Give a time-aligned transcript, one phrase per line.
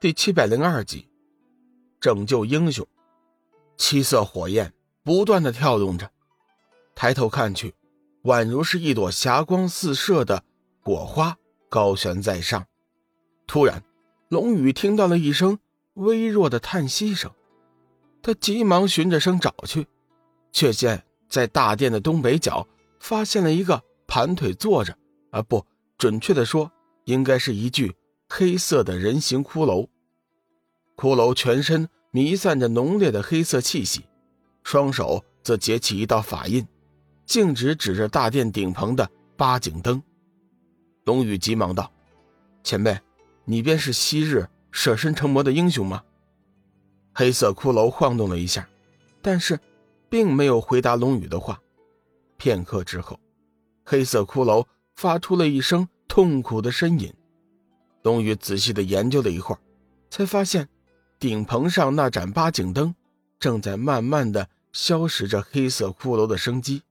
[0.00, 1.06] 第七百零二集，
[2.00, 2.86] 拯救英雄。
[3.76, 4.72] 七色火焰
[5.02, 6.10] 不断的跳动着，
[6.94, 7.74] 抬头看去，
[8.22, 10.42] 宛如是一朵霞光四射的
[10.80, 11.36] 火花
[11.68, 12.66] 高悬在上。
[13.46, 13.84] 突然，
[14.30, 15.58] 龙宇听到了一声
[15.92, 17.30] 微弱的叹息声，
[18.22, 19.86] 他急忙循着声找去，
[20.50, 22.66] 却见在大殿的东北角
[23.00, 24.96] 发现了一个盘腿坐着，
[25.30, 25.66] 啊，不
[25.98, 26.72] 准确的说，
[27.04, 27.94] 应该是一具。
[28.32, 29.88] 黑色的人形骷髅，
[30.96, 34.04] 骷髅全身弥散着浓烈的黑色气息，
[34.62, 36.64] 双手则结起一道法印，
[37.26, 40.00] 径直指着大殿顶棚的八景灯。
[41.04, 41.92] 龙宇急忙道
[42.62, 42.96] ：“前辈，
[43.44, 46.04] 你便是昔日舍身成魔的英雄吗？”
[47.12, 48.66] 黑色骷髅晃动了一下，
[49.20, 49.58] 但是
[50.08, 51.60] 并没有回答龙宇的话。
[52.36, 53.18] 片刻之后，
[53.84, 57.12] 黑色骷髅发出了一声痛苦的呻吟。
[58.02, 59.58] 龙宇仔细的研究了一会儿，
[60.10, 60.68] 才发现
[61.18, 62.94] 顶棚上那盏八景灯
[63.38, 66.82] 正在慢慢的消蚀着黑色骷髅的生机。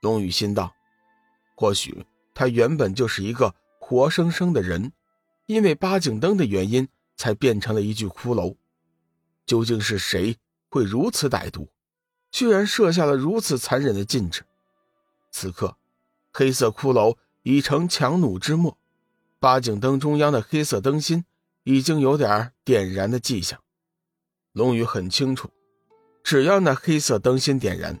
[0.00, 0.74] 龙宇心道：
[1.56, 4.92] 或许他原本就是一个活生生的人，
[5.46, 6.86] 因为八景灯的原因
[7.16, 8.54] 才变成了一具骷髅。
[9.44, 10.36] 究竟是谁
[10.68, 11.68] 会如此歹毒，
[12.30, 14.44] 居然设下了如此残忍的禁制？
[15.32, 15.76] 此刻，
[16.32, 18.77] 黑色骷髅已成强弩之末。
[19.40, 21.24] 八景灯中央的黑色灯芯
[21.62, 23.60] 已经有点点燃的迹象。
[24.52, 25.48] 龙宇很清楚，
[26.24, 27.96] 只要那黑色灯芯点燃，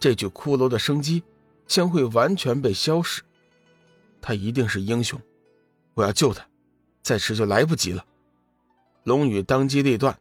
[0.00, 1.22] 这具骷髅的生机
[1.68, 3.22] 将会完全被消失。
[4.20, 5.20] 他一定是英雄，
[5.94, 6.44] 我要救他，
[7.02, 8.04] 再迟就来不及了。
[9.04, 10.18] 龙宇当机立断，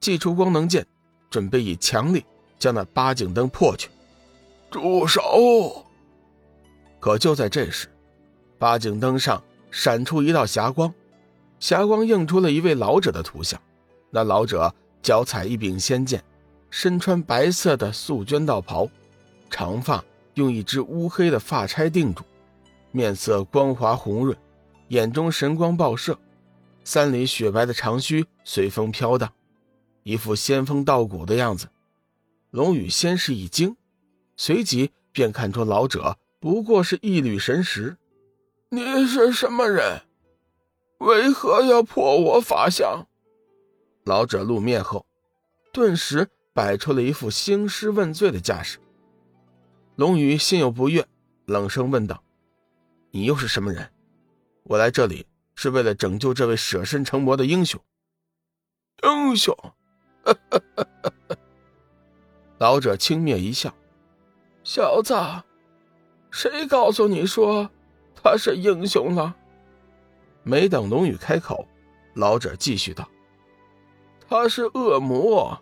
[0.00, 0.84] 祭出光能剑，
[1.30, 2.24] 准备以强力
[2.58, 3.88] 将那八景灯破去。
[4.68, 5.86] 住手！
[6.98, 7.86] 可就在这时，
[8.58, 9.40] 八景灯上。
[9.70, 10.92] 闪出一道霞光，
[11.60, 13.60] 霞光映出了一位老者的图像。
[14.10, 16.22] 那老者脚踩一柄仙剑，
[16.70, 18.88] 身穿白色的素绢道袍，
[19.50, 20.02] 长发
[20.34, 22.22] 用一只乌黑的发钗定住，
[22.90, 24.36] 面色光滑红润，
[24.88, 26.18] 眼中神光爆射，
[26.84, 29.30] 三里雪白的长须随风飘荡，
[30.02, 31.68] 一副仙风道骨的样子。
[32.50, 33.76] 龙宇先是一惊，
[34.36, 37.98] 随即便看出老者不过是一缕神识。
[38.70, 40.02] 你是什么人？
[40.98, 43.06] 为何要破我法相？
[44.04, 45.06] 老者露面后，
[45.72, 48.78] 顿时摆出了一副兴师问罪的架势。
[49.96, 51.06] 龙宇心有不悦，
[51.46, 52.22] 冷声问道
[53.10, 53.90] ：“你又是什么人？
[54.64, 57.80] 我来这里是为了拯救这位舍身成魔的英雄。”
[59.02, 59.56] 英雄，
[62.58, 63.74] 老者轻蔑一笑
[64.62, 65.14] ：“小子，
[66.30, 67.70] 谁告诉你说？”
[68.30, 69.34] 他是英雄了。
[70.42, 71.66] 没等龙宇开口，
[72.12, 73.08] 老者继续道
[74.28, 75.58] ：“他是恶魔，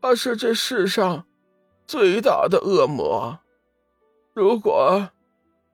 [0.00, 1.26] 他是这世上
[1.86, 3.38] 最大的恶魔。
[4.32, 5.10] 如果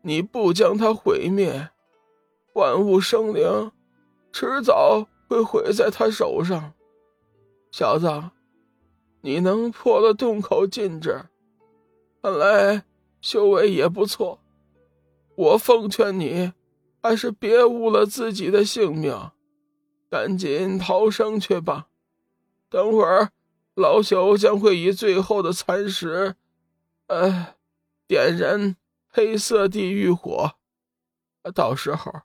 [0.00, 1.68] 你不将他毁灭，
[2.54, 3.70] 万物生灵
[4.32, 6.72] 迟早会毁在他手上。
[7.70, 8.10] 小子，
[9.20, 11.26] 你能破了洞口禁制，
[12.20, 12.82] 看来
[13.20, 14.40] 修为也不错。”
[15.34, 16.52] 我奉劝你，
[17.00, 19.30] 还是别误了自己的性命，
[20.10, 21.88] 赶紧逃生去吧。
[22.68, 23.30] 等会儿，
[23.74, 26.36] 老朽将会以最后的蚕食，
[27.06, 27.54] 呃，
[28.06, 28.76] 点燃
[29.08, 30.52] 黑色地狱火，
[31.54, 32.22] 到时候，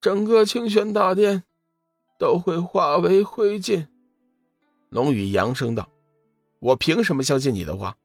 [0.00, 1.42] 整个清玄大殿
[2.18, 3.88] 都会化为灰烬。
[4.90, 5.88] 龙宇扬声道
[6.60, 7.96] ：“我凭什么相信你的话？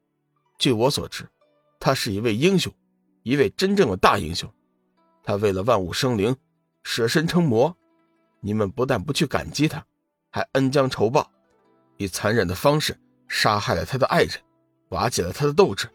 [0.58, 1.28] 据我所知，
[1.78, 2.72] 他是一位英雄。”
[3.22, 4.52] 一位真正的大英雄，
[5.22, 6.36] 他为了万物生灵，
[6.82, 7.76] 舍身成魔。
[8.40, 9.84] 你们不但不去感激他，
[10.30, 11.30] 还恩将仇报，
[11.98, 12.98] 以残忍的方式
[13.28, 14.32] 杀害了他的爱人，
[14.88, 15.88] 瓦解了他的斗志。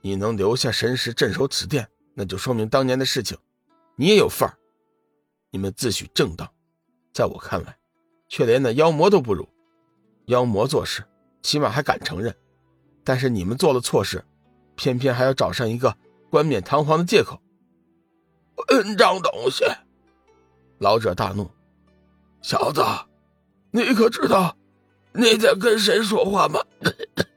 [0.00, 3.36] 你能留下神识镇守此殿，那就说明当年的事情，
[3.96, 4.56] 你也有份儿。
[5.50, 6.52] 你们自诩正道，
[7.12, 7.76] 在我看来，
[8.28, 9.48] 却连那妖魔都不如。
[10.26, 11.04] 妖魔做事
[11.42, 12.34] 起码还敢承认，
[13.02, 14.24] 但是你们做了错事，
[14.76, 15.96] 偏偏还要找上一个。
[16.30, 17.40] 冠冕堂皇的借口，
[18.56, 19.64] 混账东西！
[20.78, 21.48] 老者大怒
[22.42, 22.82] ：“小子，
[23.70, 24.56] 你可知道
[25.12, 26.60] 你在跟谁说话吗？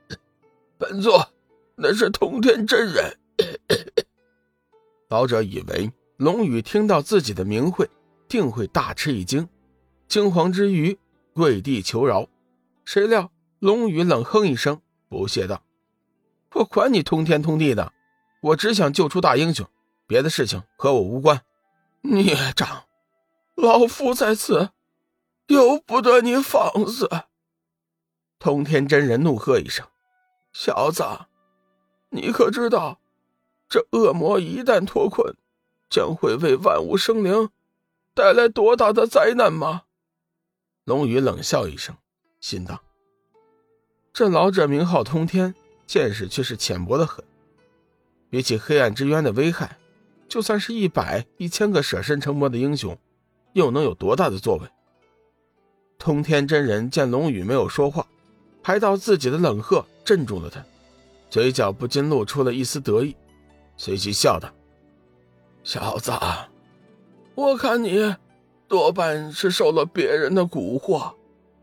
[0.79, 1.31] 本座
[1.75, 3.19] 那是通天真人。”
[5.09, 7.87] 老者以为龙宇听到自己的名讳，
[8.27, 9.47] 定会大吃一惊，
[10.07, 10.97] 惊惶之余
[11.33, 12.27] 跪地求饶。
[12.83, 15.61] 谁料龙宇冷哼一声，不屑道
[16.53, 17.93] ：“我管你通天通地的！”
[18.41, 19.67] 我只想救出大英雄，
[20.05, 21.41] 别的事情和我无关。
[22.01, 22.85] 孽障，
[23.55, 24.69] 老夫在此
[25.47, 27.09] 由不得你放肆！
[28.37, 29.85] 通天真人怒喝一声
[30.53, 31.03] ：“小子，
[32.09, 32.99] 你可知道，
[33.67, 35.35] 这恶魔一旦脱困，
[35.89, 37.49] 将会为万物生灵
[38.13, 39.81] 带来多大的灾难吗？”
[40.85, 41.97] 龙宇冷笑一声，
[42.39, 42.81] 心道
[44.13, 45.53] ：“这老者名号通天，
[45.87, 47.25] 见识却是浅薄的很。
[48.29, 49.77] 比起黑暗之渊的危害，
[50.27, 52.95] 就算是一百、一千个舍身成魔的英雄，
[53.53, 54.67] 又能有多大的作为？”
[55.97, 58.05] 通天真人见龙宇没有说话，
[58.61, 60.63] 还道自己的冷喝镇住了他，
[61.29, 63.15] 嘴角不禁露出了一丝得意，
[63.77, 64.53] 随即笑道
[65.63, 66.11] ：“小子，
[67.33, 68.13] 我看你……”
[68.67, 71.13] 多半是受了别人的蛊惑，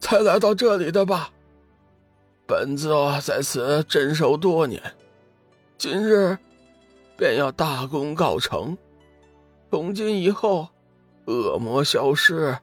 [0.01, 1.34] 才来到这里的吧。
[2.47, 4.83] 本座在此镇守多年，
[5.79, 6.37] 今日
[7.17, 8.77] 便要大功告成。
[9.71, 10.69] 从今以后，
[11.27, 12.59] 恶魔消失，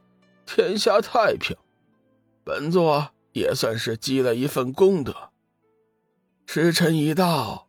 [0.46, 1.58] 天下太平，
[2.44, 5.14] 本座也算是积了一份功德。
[6.46, 7.68] 时辰已到，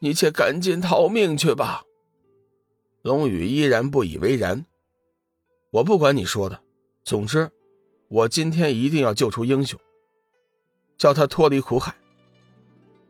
[0.00, 1.84] 你且赶紧逃命去吧。
[3.02, 4.66] 龙宇依然不以为然。
[5.70, 6.60] 我不管你说的，
[7.02, 7.50] 总之，
[8.08, 9.80] 我今天一定要救出英雄，
[10.96, 11.94] 叫他脱离苦海。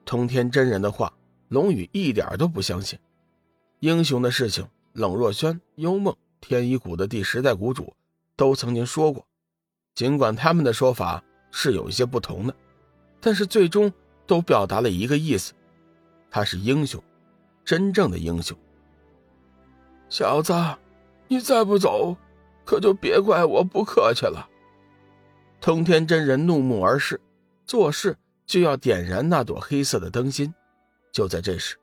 [0.05, 1.12] 通天真人的话，
[1.49, 2.99] 龙宇一点都不相信。
[3.81, 7.94] 英雄的事情，冷若轩、幽梦、天一谷的第十代谷主
[8.37, 9.27] 都曾经说过，
[9.94, 12.55] 尽管他们的说法是有一些不同的，
[13.21, 13.93] 但是最终
[14.27, 15.53] 都表达了一个意思：
[16.31, 17.03] 他是英雄，
[17.65, 18.56] 真正的英雄。
[20.09, 20.55] 小子，
[21.29, 22.17] 你再不走！
[22.65, 24.49] 可就别怪我不客气了。
[25.61, 27.21] 通天真人怒目而视，
[27.67, 28.17] 做事
[28.47, 30.55] 就要点燃那朵黑色的灯芯。
[31.13, 31.77] 就在这时，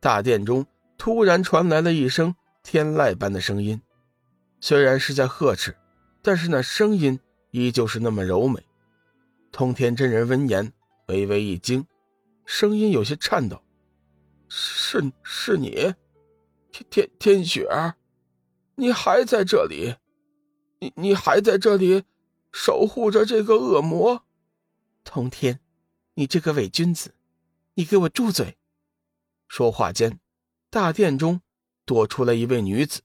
[0.00, 0.66] 大殿中
[0.98, 3.80] 突然传来了一声天籁般的声音，
[4.60, 5.76] 虽然是在呵斥，
[6.22, 7.20] 但是那声音
[7.50, 8.64] 依旧是那么柔美。
[9.50, 10.72] 通天真人闻言
[11.08, 11.86] 微微一惊，
[12.44, 13.62] 声音有些颤抖
[14.48, 15.94] ：“是是你，
[16.70, 17.94] 天天天雪，
[18.74, 19.94] 你还在这里？”
[20.80, 22.02] 你你还在这里
[22.50, 24.24] 守护着这个恶魔，
[25.04, 25.60] 通天，
[26.14, 27.14] 你这个伪君子，
[27.74, 28.56] 你给我住嘴！
[29.48, 30.20] 说话间，
[30.70, 31.40] 大殿中
[31.84, 33.02] 多出了一位女子，